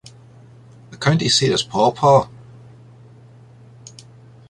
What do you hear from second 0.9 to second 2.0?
county seat is Paw